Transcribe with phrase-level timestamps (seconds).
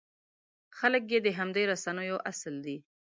[0.77, 2.77] خلک چې د همدې رسنیو اصل دی.